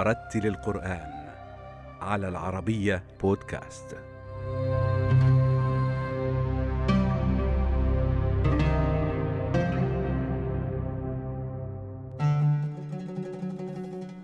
[0.00, 1.30] ورتل القرآن
[2.00, 3.96] على العربية بودكاست.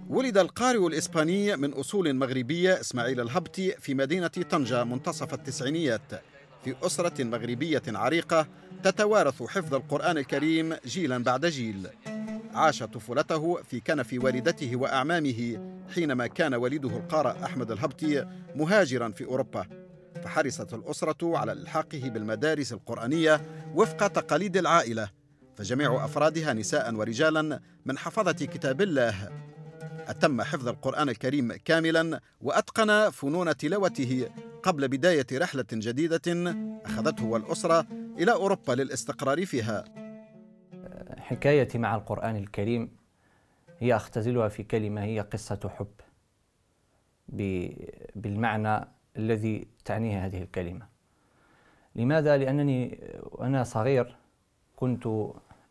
[0.09, 6.13] ولد القارئ الإسباني من أصول مغربية إسماعيل الهبطي في مدينة طنجة منتصف التسعينيات
[6.65, 8.47] في أسرة مغربية عريقة
[8.83, 11.89] تتوارث حفظ القرآن الكريم جيلا بعد جيل
[12.57, 15.59] عاش طفولته في كنف والدته وأعمامه
[15.95, 19.67] حينما كان والده القارئ أحمد الهبطي مهاجرا في أوروبا.
[20.25, 23.41] فحرصت الأسرة على إلحاقه بالمدارس القرآنية
[23.75, 25.11] وفق تقاليد العائلة
[25.57, 29.29] فجميع أفرادها نساء ورجالا من حفظة كتاب الله.
[30.09, 34.29] أتم حفظ القرآن الكريم كاملا وأتقن فنون تلاوته
[34.63, 36.55] قبل بداية رحلة جديدة
[36.87, 37.87] أخذته والأسرة
[38.19, 40.06] إلى أوروبا للاستقرار فيها.
[41.19, 42.97] حكايتي مع القرآن الكريم
[43.79, 45.93] هي أختزلها في كلمة هي قصة حب.
[48.15, 50.87] بالمعنى الذي تعنيه هذه الكلمة.
[51.95, 54.17] لماذا؟ لأنني وأنا صغير
[54.77, 55.09] كنت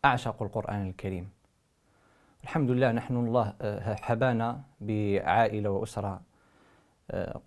[0.05, 1.29] أعشق القرآن الكريم.
[2.43, 3.53] الحمد لله نحن الله
[4.01, 6.21] حبانا بعائلة وأسرة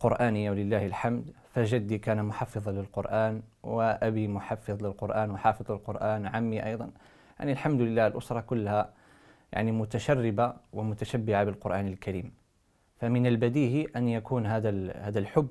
[0.00, 1.32] قرآنية ولله الحمد.
[1.54, 6.90] فجدي كان محفظا للقرآن وأبي محفظ للقرآن وحافظ للقرآن عمي أيضا.
[7.38, 8.92] يعني الحمد لله الأسرة كلها
[9.52, 12.32] يعني متشربة ومتشبعة بالقرآن الكريم.
[12.96, 15.48] فمن البديهي أن يكون هذا هذا الحب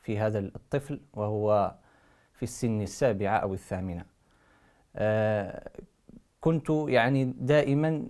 [0.00, 1.74] في هذا الطفل وهو
[2.32, 4.04] في السن السابعة أو الثامنة.
[4.96, 5.70] آه
[6.40, 8.06] كنت يعني دائما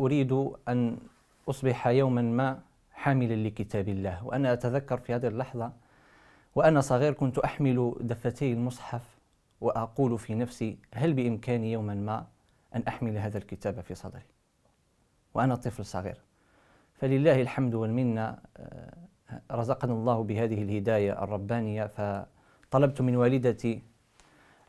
[0.00, 0.32] أريد
[0.68, 0.98] أن
[1.48, 2.60] أصبح يوما ما
[2.92, 4.26] حاملا لكتاب الله.
[4.26, 5.72] وأنا أتذكر في هذه اللحظة
[6.54, 9.18] وأنا صغير كنت أحمل دفتي المصحف
[9.60, 12.26] وأقول في نفسي هل بإمكاني يوما ما
[12.78, 14.22] أن أحمل هذا الكتاب في صدري.
[15.34, 16.20] وأنا طفل صغير.
[16.94, 18.98] فلله الحمد والمنة آه،
[19.50, 21.86] رزقنا الله بهذه الهداية الربانية.
[21.86, 23.82] فطلبت من والدتي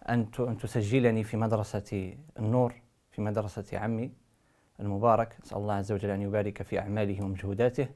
[0.09, 0.31] أن
[0.61, 2.73] تسجلني في مدرسة النور
[3.11, 4.11] في مدرسة عمي
[4.79, 5.37] المبارك.
[5.43, 7.87] نسأل الله عز وجل أن يبارك في أعماله ومجهوداته.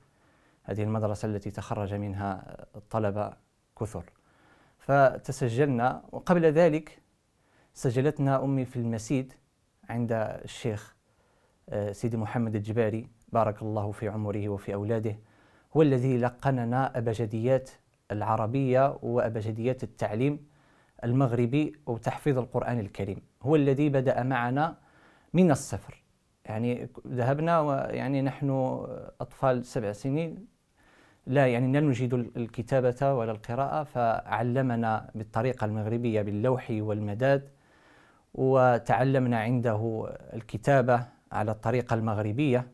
[0.64, 3.34] هذه المدرسة التي تخرج منها الطلبة
[3.80, 4.04] كثر.
[4.78, 7.00] فتسجلنا وقبل ذلك
[7.74, 9.34] سجلتنا أمي في المسيد
[9.90, 10.12] عند
[10.44, 10.96] الشيخ
[11.70, 15.16] آه، سيدي محمد الجباري بارك الله في عمره وفي أولاده
[15.78, 17.70] هو الذي لقننا أبجديات
[18.12, 20.46] العربية وأبجديات التعليم
[21.04, 23.22] المغربي وتحفيظ القرآن الكريم.
[23.44, 24.78] هو الذي بدأ معنا
[25.34, 26.04] من الصفر.
[26.46, 28.50] يعني ذهبنا ويعني نحن
[29.22, 30.48] أطفال سبع سنين.
[31.28, 37.50] لا يعني لا نجيد الكتابة ولا القراءة فعلمنا بالطريقة المغربية باللوح والمداد.
[38.34, 42.68] وتعلمنا عنده الكتابة على الطريقة المغربية.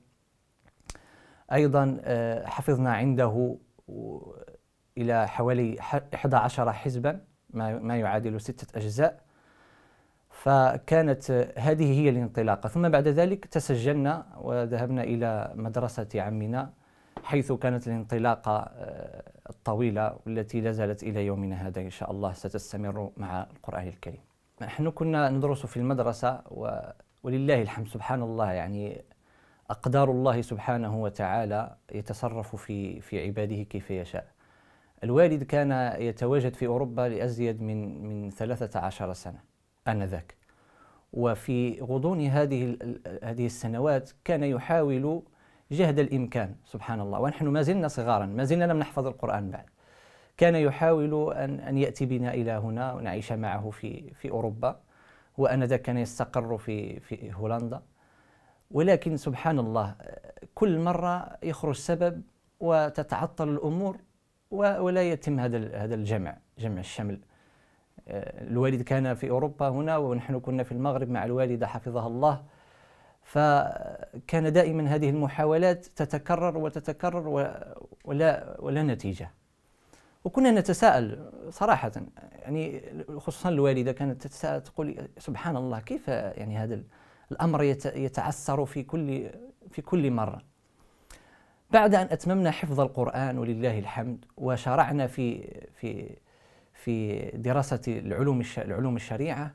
[1.53, 3.58] أيضا آه، حفظنا عنده
[4.97, 7.22] إلى حوالي 11 حزبا
[7.53, 9.20] ما يعادل ستة أجزاء.
[10.30, 12.70] فكانت هذه هي الانطلاقة.
[12.70, 16.74] ثم بعد ذلك تسجلنا وذهبنا إلى مدرسة عمنا
[17.24, 21.81] حيث كانت الانطلاقة آه، الطويلة والتي لا زالت إلى يومنا هذا.
[21.81, 24.28] إن شاء الله ستستمر مع القرآن الكريم.
[24.62, 26.80] نحن كنا ندرس في المدرسة و
[27.24, 29.02] ولله الحمد سبحان الله يعني
[29.70, 34.28] أقدار الله سبحانه وتعالى يتصرف في في عباده كيف يشاء.
[35.03, 39.40] الوالد كان يتواجد في أوروبا لأزيد من من 13 سنة
[39.88, 40.36] آنذاك.
[41.14, 42.78] وفي غضون هذه
[43.24, 45.22] هذه السنوات كان يحاول
[45.72, 49.66] جهد الإمكان سبحان الله ونحن ما زلنا صغارا ما زلنا لم نحفظ القرآن بعد
[50.39, 54.79] كان يحاول أن, أن يأتي بنا إلى هنا ونعيش معه في, في أوروبا
[55.38, 57.81] وأنذاك كان يستقر في, في هولندا.
[58.72, 59.95] ولكن سبحان الله
[60.55, 62.22] كل مرة يخرج سبب
[62.59, 63.97] وتتعطل الأمور
[64.51, 67.19] ولا يتم هذا هذا الجمع جمع الشمل.
[68.07, 72.43] الوالد كان في أوروبا هنا ونحن كنا في المغرب مع الوالدة حفظها الله.
[73.23, 77.28] فكان دائما هذه المحاولات تتكرر وتتكرر
[78.05, 79.39] ولا ولا نتيجة.
[80.23, 81.91] وكنا نتساءل صراحة
[82.33, 82.81] يعني
[83.17, 86.83] خصوصا الوالدة كانت تتساءل تقول سبحان الله كيف يعني هذا
[87.31, 87.63] الأمر
[87.95, 89.29] يتعثر في كل
[89.71, 90.41] في كل مرة؟
[91.71, 96.17] بعد أن أتممنا حفظ القرآن ولله الحمد وشرعنا في في
[96.73, 99.51] في دراسة العلوم العلوم الشريعة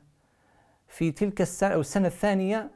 [0.87, 2.71] في تلك السنة أو السنة الثانية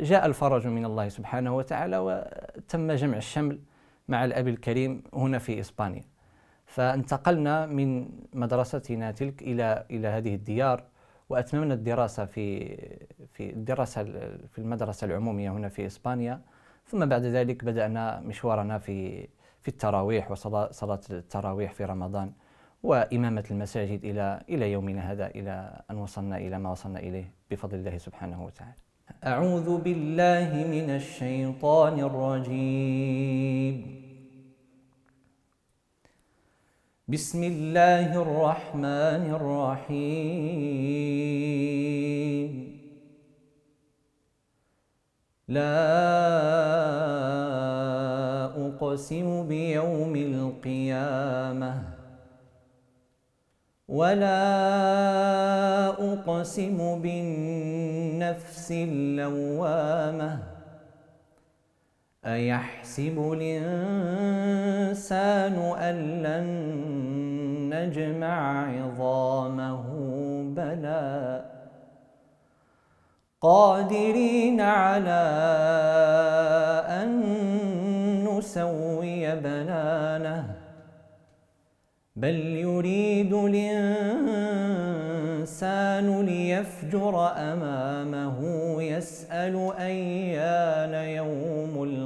[0.00, 3.60] جاء الفرج من الله سبحانه وتعالى وتم جمع الشمل
[4.08, 6.11] مع الأب الكريم هنا في إسبانيا.
[6.72, 10.84] فانتقلنا من مدرستنا تلك إلى إلى هذه الديار
[11.28, 12.76] وأتممنا الدراسة في
[13.32, 14.04] في الدراسة
[14.52, 16.40] في المدرسة العمومية هنا في إسبانيا
[16.86, 19.28] ثم بعد ذلك بدأنا مشوارنا في
[19.60, 22.32] في التراويح وصلاة التراويح في رمضان
[22.82, 27.98] وإمامة المساجد إلى إلى يومنا هذا إلى أن وصلنا إلى ما وصلنا إليه بفضل الله
[27.98, 28.74] سبحانه وتعالى.
[29.26, 33.76] أعوذ بالله من الشيطان الرجيم.
[37.08, 40.12] بسم الله الرحمن الرحيم.
[45.48, 45.74] لا
[48.54, 51.82] أقسم بيوم القيامة
[53.88, 54.38] ولا
[55.98, 60.51] أقسم بالنفس اللوامة
[62.24, 63.74] أيحسب الإنسان
[65.78, 66.46] أن لن
[67.74, 69.84] نجمع عظامه؟
[70.56, 71.44] بلى.
[73.40, 75.22] قادرين على
[76.88, 77.22] أن
[78.24, 80.54] نسوي بنانه
[82.16, 83.82] بل يريد الإنسان
[86.26, 88.38] ليفجر أمامه
[88.82, 92.01] يسأل أيان يوم القيامة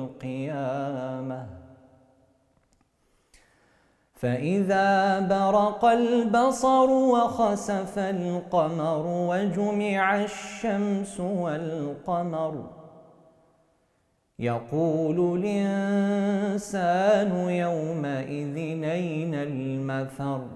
[4.14, 12.70] فإذا برق البصر وخسف القمر وجمع الشمس والقمر
[14.38, 20.46] يقول الإنسان يومئذ أين المفر؟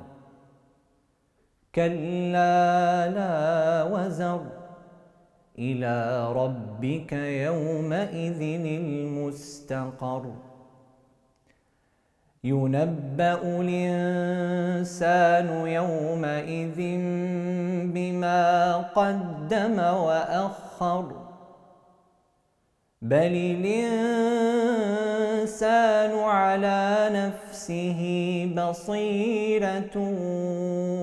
[1.75, 4.60] كلا لا وزر.
[5.61, 10.33] إلى ربك يومئذ المستقر.
[12.45, 16.79] ينبأ الإنسان يومئذ
[17.95, 21.13] بما قدم وأخر.
[23.03, 23.89] بل الإنسان
[26.19, 28.01] على نفسه
[28.57, 29.97] بصيرة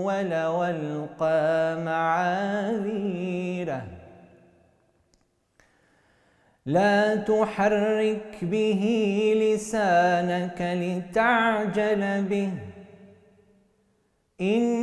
[0.05, 3.81] ولو ألقى معاذيره.
[6.67, 8.83] لا تحرك به
[9.37, 12.49] لسانك لتعجل به.
[14.41, 14.75] إن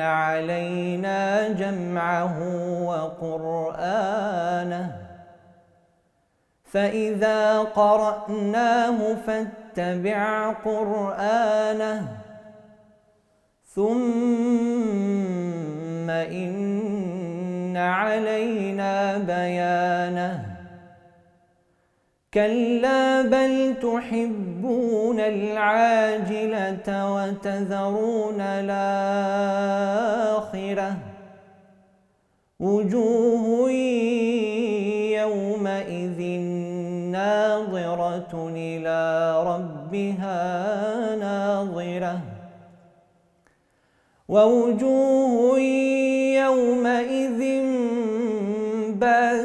[0.00, 2.36] علينا جمعه
[2.86, 4.16] وقرآنه.
[6.64, 12.08] فإذا قرأناه فاتبع قرآنه.
[13.74, 13.92] ثم
[16.10, 17.11] إن
[17.76, 20.46] علينا بيانه.
[22.34, 29.12] كلا بل تحبون العاجلة وتذرون الآخرة.
[32.60, 33.70] وجوه
[35.20, 36.20] يومئذ
[37.12, 39.00] ناظرة إلى
[39.46, 40.36] ربها
[41.16, 42.20] ناظرة.
[44.28, 45.58] ووجوه
[46.44, 47.41] يومئذ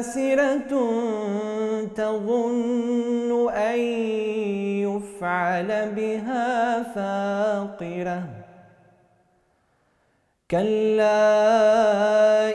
[0.08, 0.72] باسرة
[1.96, 3.78] تظن أن
[4.88, 8.22] يفعل بها فاقرة
[10.50, 11.28] كلا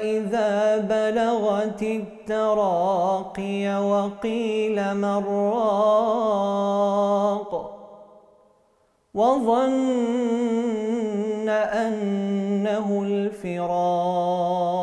[0.02, 5.94] إذا بلغت التراقي وقيل مراق
[9.14, 10.70] وظن
[11.50, 14.83] أنه الفراق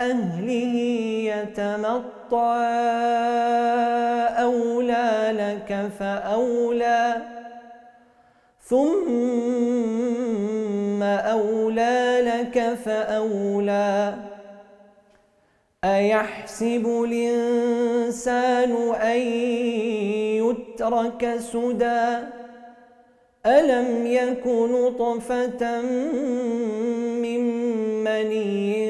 [0.00, 0.74] أهله
[1.34, 2.56] يتمطى
[4.38, 7.16] أولى لك فأولى.
[8.60, 9.42] ثم
[11.02, 14.14] أولى لك فأولى.
[15.84, 19.18] أيحسب الإنسان أن
[20.40, 22.18] يترك سدى؟
[23.46, 25.80] ألم يك نطفة
[27.22, 27.40] من
[28.04, 28.89] مني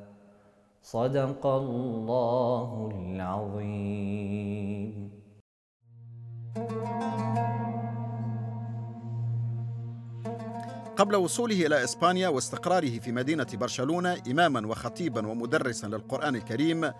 [0.91, 4.91] صدق الله العظيم.
[10.95, 16.91] قبل وصوله إلى إسبانيا واستقراره في مدينة برشلونة إماما وخطيبا ومدرسا للقرآن الكريم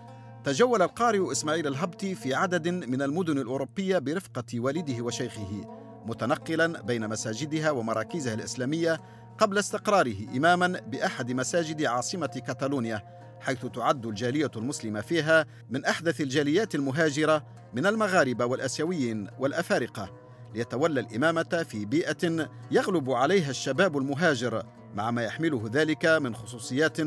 [0.44, 5.64] تجول القارئ إسماعيل الهبتي في عدد من المدن الأوروبية برفقة والده وشيخه
[6.06, 9.00] متنقلا بين مساجدها ومراكزها الإسلامية
[9.38, 16.74] قبل استقراره إماما بأحد مساجد عاصمة كتالونيا حيث تعد الجالية المسلمة فيها من أحدث الجاليات
[16.74, 17.44] المهاجرة
[17.74, 20.10] من المغاربة والأسيويين والأفارقة.
[20.54, 24.62] ليتولى الإمامة في بيئة يغلب عليها الشباب المهاجر
[24.94, 26.98] مع ما يحمله ذلك من خصوصيات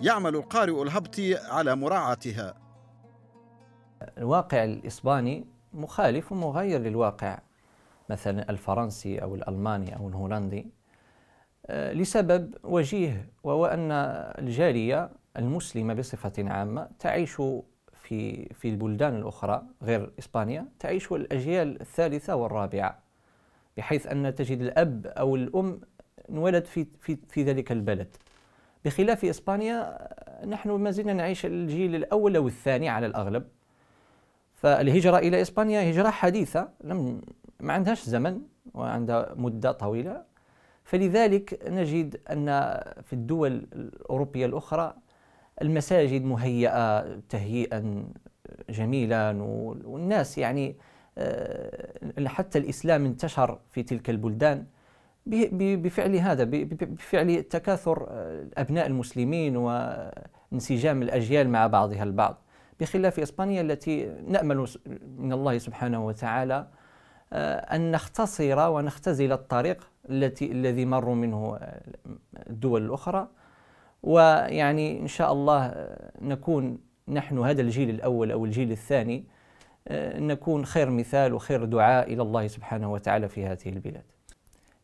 [0.00, 2.54] يعمل القارئ الهبطي على مراعاتها.
[4.18, 7.38] الواقع الإسباني مخالف ومغاير للواقع
[8.10, 10.66] مثلا الفرنسي أو الألماني أو الهولندي
[11.66, 13.90] آه، لسبب وجيه وهو أن
[14.38, 17.34] الجالية المسلمة بصفة عامة تعيش
[17.92, 22.98] في في البلدان الأخرى غير إسبانيا تعيش الأجيال الثالثة والرابعة
[23.76, 25.80] بحيث أن تجد الأب أو الأم
[26.30, 28.16] انولد في في في ذلك البلد.
[28.84, 29.98] بخلاف إسبانيا
[30.46, 33.48] نحن ما زلنا نعيش الجيل الأول أو الثاني على الأغلب.
[34.54, 37.20] فالهجرة إلى إسبانيا هجرة حديثة لم
[37.60, 38.40] ما عندهاش زمن
[38.74, 40.22] وعندها مدة طويلة.
[40.84, 42.46] فلذلك نجد أن
[43.02, 44.94] في الدول الأوروبية الأخرى
[45.62, 48.04] المساجد مهيئة تهيئا
[48.70, 49.42] جميلا
[49.84, 50.76] والناس يعني
[51.18, 54.66] آه، حتى الإسلام انتشر في تلك البلدان
[55.26, 62.42] بفعل هذا بفعل تكاثر آه، أبناء المسلمين وانسجام الأجيال مع بعضها البعض.
[62.80, 64.66] بخلاف إسبانيا التي نأمل
[65.18, 66.66] من الله سبحانه وتعالى
[67.32, 71.58] آه، أن نختصر ونختزل الطريق التي الذي مروا منه
[72.50, 73.28] الدول الأخرى.
[74.06, 75.86] ويعني إن شاء الله
[76.22, 79.24] نكون نحن هذا الجيل الأول أو الجيل الثاني
[79.88, 84.04] آه، نكون خير مثال وخير دعاء إلى الله سبحانه وتعالى في هذه البلاد.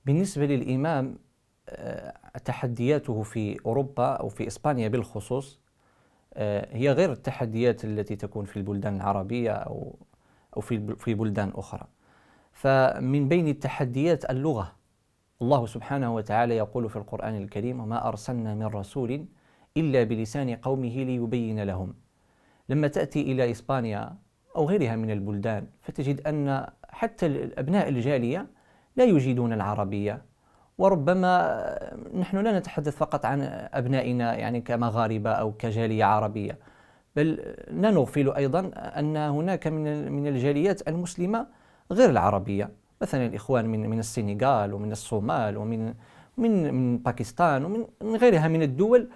[0.07, 1.19] بالنسبة للإمام
[1.69, 2.15] آه،
[2.45, 5.59] تحدياته في أوروبا أو في إسبانيا بالخصوص
[6.35, 9.97] آه، هي غير التحديات التي تكون في البلدان العربية أو
[10.57, 11.87] أو في في بلدان أخرى.
[12.53, 14.73] فمن بين التحديات اللغة.
[15.43, 19.27] الله سبحانه وتعالى يقول في القرآن الكريم وما أرسلنا من رسول
[19.77, 21.95] إلا بلسان قومه ليبين لهم.
[22.69, 24.17] لما تأتي إلى إسبانيا
[24.57, 28.47] أو غيرها من البلدان فتجد أن حتى أبناء الجالية
[28.97, 30.23] لا يجيدون العربية
[30.79, 31.33] وربما
[32.15, 33.43] نحن لا نتحدث فقط عن
[33.75, 36.59] أبنائنا يعني كمغاربة أو كجالية عربية
[37.17, 41.47] بل لا نغفل أيضا أن هناك من الجاليات المسلمة
[41.93, 42.82] غير العربية.
[43.03, 45.95] مثلا الإخوان من من السنغال ومن الصومال ومن
[46.37, 49.09] من من باكستان ومن غيرها من الدول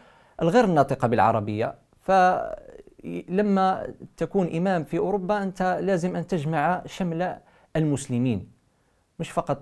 [0.42, 1.74] الغير الناطقة بالعربية.
[2.00, 7.36] فلما تكون إمام في أوروبا أنت لازم أن تجمع شمل
[7.76, 8.48] المسلمين
[9.18, 9.60] مش فقط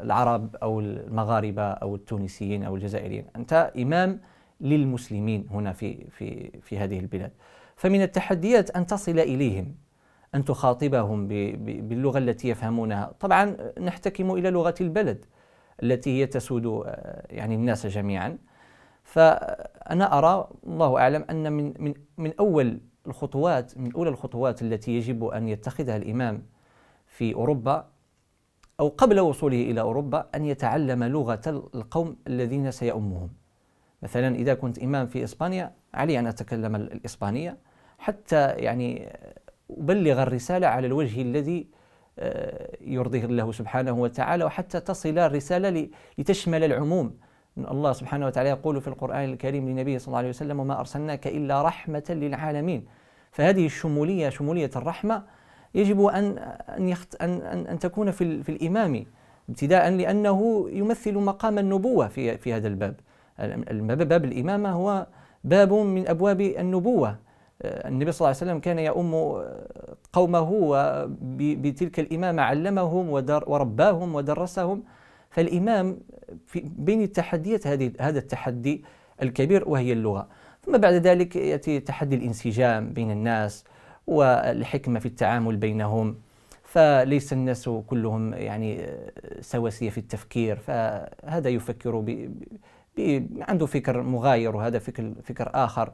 [0.00, 4.20] العرب أو المغاربة أو التونسيين أو الجزائريين أنت إمام
[4.60, 7.32] للمسلمين هنا في في في هذه البلاد.
[7.76, 9.74] فمن التحديات أن تصل إليهم.
[10.34, 11.28] أن تخاطبهم
[11.88, 13.12] باللغة التي يفهمونها.
[13.20, 15.24] طبعا نحتكم إلى لغة البلد
[15.82, 18.38] التي هي تسود آه، يعني الناس جميعا.
[19.04, 25.24] فأنا أرى الله أعلم أن من, من, من أول الخطوات من أولى الخطوات التي يجب
[25.24, 26.42] أن يتخذها الإمام
[27.06, 27.88] في أوروبا
[28.80, 31.40] أو قبل وصوله إلى أوروبا أن يتعلم لغة
[31.74, 33.30] القوم الذين سيؤمهم.
[34.02, 37.58] مثلا إذا كنت إمام في إسبانيا علي أن أتكلم الإسبانية
[37.98, 39.12] حتى يعني
[39.78, 41.66] أبلغ الرسالة على الوجه الذي
[42.18, 47.16] آه، يرضيه الله سبحانه وتعالى وحتى تصل الرسالة لتشمل العموم.
[47.58, 51.62] الله سبحانه وتعالى يقول في القرآن الكريم لنبيه صلى الله عليه وسلم وما أرسلناك إلا
[51.62, 52.84] رحمة للعالمين.
[53.32, 55.22] فهذه الشمولية شمولية الرحمة
[55.74, 56.38] يجب أن
[56.78, 57.30] أن يخت أن,
[57.66, 59.06] أن تكون في, في الإمام
[59.48, 62.94] ابتداء لأنه يمثل مقام النبوة في في هذا الباب.
[64.08, 65.06] باب الإمامة هو
[65.44, 67.29] باب من أبواب النبوة.
[67.64, 69.42] النبي صلى الله عليه وسلم كان يؤم
[70.12, 70.74] قومه
[71.36, 73.10] بتلك الإمامة علمهم
[73.46, 74.82] ورباهم ودرسهم.
[75.30, 75.98] فالإمام
[76.46, 78.84] في بين التحديات هذه هذا التحدي
[79.22, 80.28] الكبير وهي اللغة.
[80.66, 83.64] ثم بعد ذلك يأتي تحدي الانسجام بين الناس
[84.06, 86.16] والحكمة في التعامل بينهم.
[86.62, 88.86] فليس الناس كلهم يعني
[89.40, 90.56] سواسية في التفكير.
[90.56, 92.04] فهذا يفكر
[93.40, 95.92] عنده فكر مغاير وهذا فكر فكر آخر.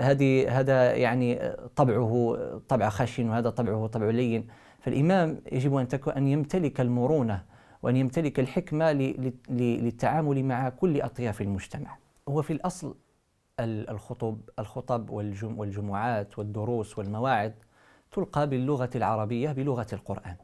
[0.00, 2.38] هذه هذا يعني طبعه
[2.68, 4.48] طبع خشن وهذا طبعه طبع لين.
[4.80, 7.44] فالإمام يجب أن تكون أن يمتلك المرونة
[7.82, 8.92] وأن يمتلك الحكمة
[9.48, 11.96] للتعامل مع كل أطياف المجتمع.
[12.28, 12.94] هو في الأصل
[13.60, 15.10] الخطب الخطب
[15.42, 17.50] والجمعات والدروس والمواعظ
[18.12, 20.36] تلقى باللغة العربية بلغة القرآن.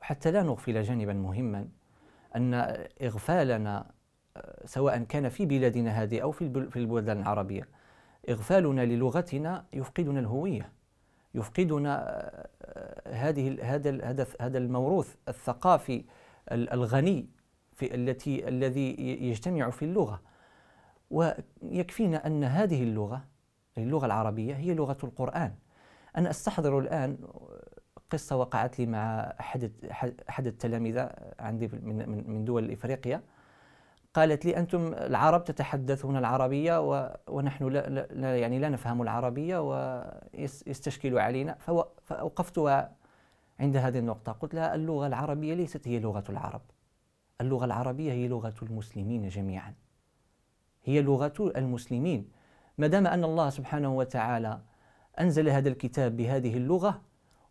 [0.00, 1.68] وحتى لا نغفل جانبا مهما
[2.36, 2.54] أن
[3.02, 3.86] إغفالنا
[4.64, 7.68] سواء كان في بلادنا هذه أو في البلدان العربية.
[8.28, 10.72] إغفالنا للغتنا يفقدنا الهوية.
[11.34, 12.22] يفقدنا
[13.06, 16.04] هذه هذا هذا الموروث الثقافي
[16.52, 17.28] الغني
[17.72, 18.90] في التي الذي
[19.28, 20.22] يجتمع في اللغة.
[21.10, 23.24] ويكفينا أن هذه اللغة
[23.78, 25.54] اللغة العربية هي لغة القرآن.
[26.16, 27.18] أنا أستحضر الآن
[28.10, 29.72] قصة وقعت لي مع أحد
[30.28, 33.22] أحد التلامذة عندي من من دول إفريقيا.
[34.16, 36.80] قالت لي أنتم العرب تتحدثون العربية
[37.28, 41.56] ونحن لا, لا يعني لا نفهم العربية ويستشكل علينا.
[42.04, 42.92] فأوقفتها
[43.60, 44.32] عند هذه النقطة.
[44.32, 46.60] قلت لها اللغة العربية ليست هي لغة العرب.
[47.40, 49.74] اللغة العربية هي لغة المسلمين جميعا.
[50.84, 52.28] هي لغة المسلمين.
[52.78, 54.60] ما دام أن الله سبحانه وتعالى
[55.20, 57.00] أنزل هذا الكتاب بهذه اللغة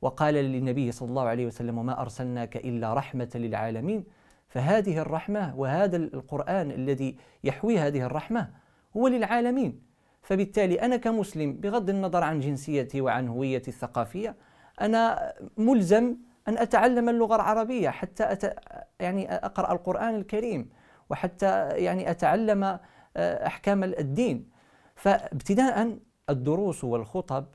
[0.01, 4.03] وقال للنبي صلى الله عليه وسلم وما أرسلناك إلا رحمة للعالمين
[4.47, 8.49] فهذه الرحمة وهذا القرآن الذي يحوي هذه الرحمة
[8.97, 9.81] هو للعالمين.
[10.21, 14.35] فبالتالي أنا كمسلم بغض النظر عن جنسيتي وعن هويتي الثقافية
[14.81, 16.15] أنا ملزم
[16.47, 18.59] أن أتعلم اللغة العربية حتى أت...
[18.99, 20.69] يعني أقرأ القرآن الكريم
[21.09, 24.49] وحتى يعني أتعلم آه، أحكام الدين.
[24.95, 25.97] فابتداء
[26.29, 27.45] الدروس والخطب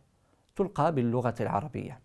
[0.56, 2.00] تلقى باللغة العربية.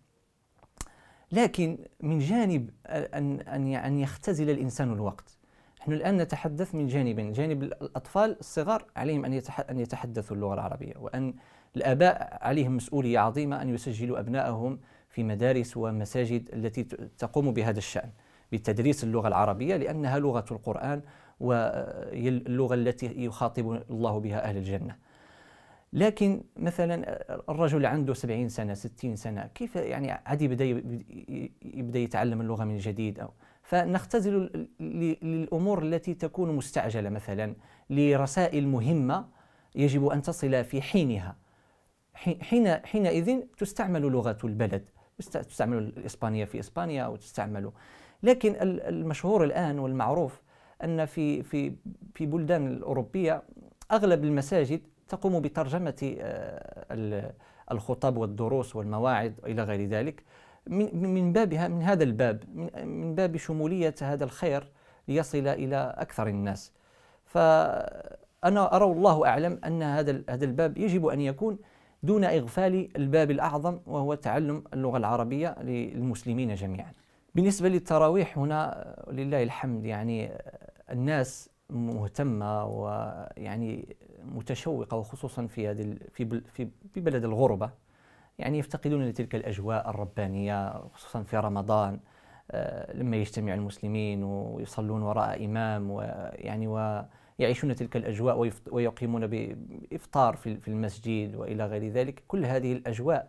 [1.32, 5.36] لكن من جانب أن أن أن يختزل الإنسان الوقت.
[5.80, 11.34] نحن الآن نتحدث من جانب جانب الأطفال الصغار عليهم أن أن يتحدثوا اللغة العربية وأن
[11.76, 16.82] الآباء عليهم مسؤولية عظيمة أن يسجلوا أبنائهم في مدارس ومساجد التي
[17.18, 18.10] تقوم بهذا الشأن
[18.52, 21.02] بتدريس اللغة العربية لأنها لغة القرآن
[21.40, 24.96] واللغة التي يخاطب الله بها أهل الجنة.
[25.96, 30.64] لكن مثلا الرجل عنده 70 سنة 60 سنة كيف يعني عاد يبدأ
[31.64, 33.30] يبدأ يتعلم اللغة من جديد؟ أو
[33.62, 37.08] فنختزل للأمور التي تكون مستعجلة.
[37.08, 37.54] مثلا
[37.90, 39.28] لرسائل مهمة
[39.74, 41.36] يجب أن تصل في حينها.
[42.14, 44.84] حين حينئذ تستعمل لغة البلد.
[45.18, 47.70] تستعمل الإسبانية في إسبانيا أو تستعمل.
[48.22, 50.42] لكن المشهور الآن والمعروف
[50.84, 51.72] أن في في
[52.14, 53.42] في بلدان الأوروبية
[53.92, 57.32] أغلب المساجد تقوم بترجمة آه،
[57.72, 60.22] الخطب والدروس والمواعظ إلى غير ذلك.
[60.66, 62.44] من بابها من هذا الباب
[62.84, 64.72] من باب شمولية هذا الخير
[65.08, 66.72] ليصل إلى أكثر الناس.
[67.24, 71.58] فأنا أرى الله أعلم أن هذا هذا الباب يجب أن يكون
[72.02, 76.92] دون إغفال الباب الأعظم وهو تعلم اللغة العربية للمسلمين جميعا.
[77.34, 80.30] بالنسبة للتراويح هنا لله الحمد يعني
[80.90, 83.96] الناس مهتمة ويعني
[84.34, 86.40] متشوقة وخصوصا في هذه في
[86.94, 87.70] في بلد الغربة
[88.38, 92.00] يعني يفتقدون لتلك الأجواء الربانية خصوصا في رمضان
[92.50, 96.66] آه، لما يجتمع المسلمين ويصلون وراء إمام ويعني
[97.38, 102.22] ويعيشون تلك الأجواء ويقيمون بإفطار في المسجد وإلى غير ذلك.
[102.28, 103.28] كل هذه الأجواء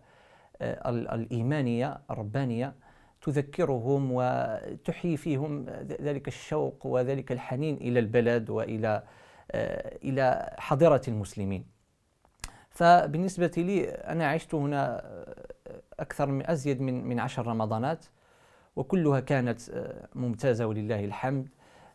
[0.62, 2.74] آه، الإيمانية الربانية
[3.22, 5.66] تذكرهم وتحيي فيهم
[6.02, 9.04] ذلك الشوق وذلك الحنين إلى البلد وإلى
[9.52, 11.66] آه، إلى حضرة المسلمين.
[12.70, 15.04] فبالنسبة لي أنا عشت هنا
[16.00, 18.06] أكثر من أزيد من من عشر رمضانات
[18.76, 21.50] وكلها كانت آه، ممتازة ولله الحمد.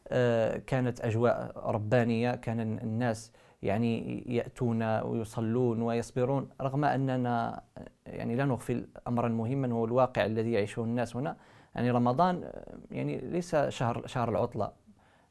[0.09, 7.63] آه، كانت أجواء ربانية كان الناس يعني يأتون ويصلون ويصبرون رغم أننا
[8.07, 11.37] يعني لا نغفل أمرا مهما هو الواقع الذي يعيشه الناس هنا
[11.75, 12.51] يعني رمضان
[12.91, 14.73] يعني ليس شهر شهر العطلة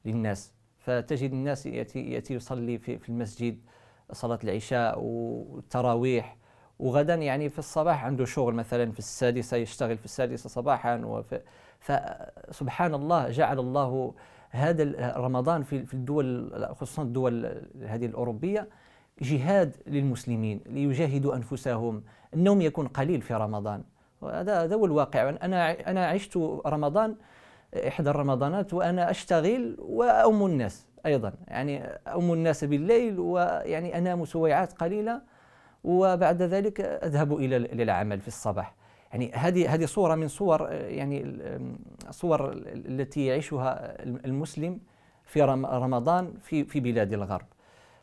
[0.05, 0.53] للناس
[0.84, 3.60] فتجد الناس يأتي, يأتي يصلي في, في المسجد
[4.12, 6.38] صلاة العشاء والتراويح.
[6.80, 11.24] وغدا يعني في الصباح عنده شغل مثلا في السادسة يشتغل في السادسة صباحا
[11.80, 14.13] فسبحان الله جعل الله
[14.50, 18.70] هذا رمضان في الدول خصوصا الدول هذه الأوروبية
[19.22, 23.84] جهاد للمسلمين ليجاهدوا أنفسهم النوم يكون قليل في رمضان.
[24.24, 25.30] هذا هو الواقع.
[25.30, 27.15] أنا أنا عشت رمضان
[27.88, 31.34] إحدى الرمضانات وأنا أشتغل وأؤم الناس أيضا.
[31.47, 35.21] يعني أؤم الناس بالليل ويعني أنام سويعات قليلة
[35.84, 38.75] وبعد ذلك أذهب إلى العمل في الصباح.
[39.12, 41.38] يعني هذه هذه صورة من صور يعني
[42.10, 44.79] الصور التي يعيشها المسلم
[45.23, 47.45] في رمضان في في بلاد الغرب.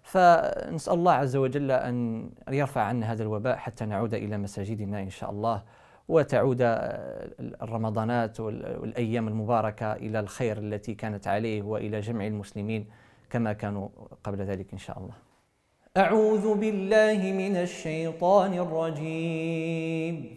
[0.02, 5.30] فنسأل الله عز وجل أن يرفع عنا هذا الوباء حتى نعود إلى مساجدنا إن شاء
[5.30, 5.62] الله.
[6.08, 6.58] وتعود
[7.62, 12.86] الرمضانات والأيام المباركة إلى الخير التي كانت عليه وإلى جمع المسلمين
[13.30, 13.88] كما كانوا
[14.24, 15.14] قبل ذلك إن شاء الله.
[15.96, 20.36] أعوذ بالله من الشيطان الرجيم.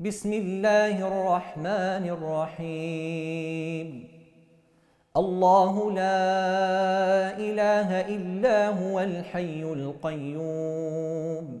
[0.00, 4.08] بسم الله الرحمن الرحيم.
[5.16, 11.60] الله لا إله إلا هو الحي القيوم.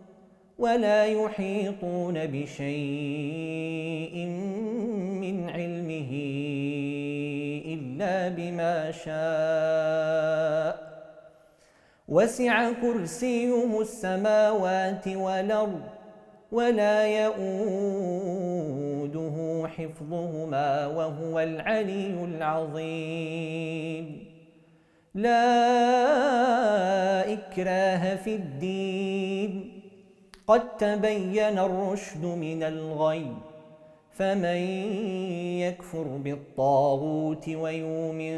[0.61, 4.15] ولا يحيطون بشيء
[5.21, 6.11] من علمه
[7.65, 10.91] إلا بما شاء.
[12.07, 15.81] وسع كرسيه السماوات والأرض
[16.51, 18.07] ولا يئوده
[19.67, 24.25] حفظهما وهو العلي العظيم.
[25.15, 25.41] لا
[27.33, 29.70] إكراه في الدين.
[30.51, 33.27] قد تبين الرشد من الغي
[34.11, 34.61] فمن
[35.63, 38.35] يكفر بالطاغوت ويؤمن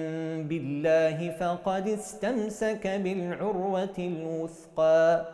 [0.48, 5.26] بالله فقد استمسك بالعروة الوثقى.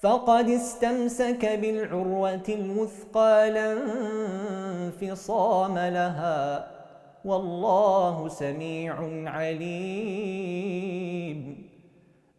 [0.00, 3.72] فقد استمسك بالعروة الوثقى لا
[4.82, 6.70] انفصام لها
[7.24, 8.94] والله سميع
[9.30, 10.44] عليم.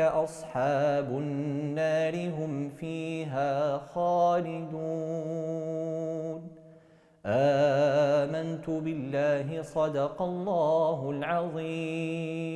[0.00, 4.68] أصحاب النار هم فيها خالدون.
[7.26, 12.48] آمنت بالله صدق الله العظيم.